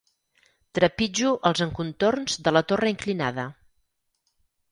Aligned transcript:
Trepitjo 0.79 1.33
els 1.49 1.61
encontorns 1.65 2.39
de 2.47 2.55
la 2.57 2.63
torre 2.71 2.91
inclinada. 2.95 3.47